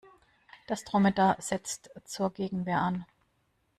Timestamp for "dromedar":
0.83-1.37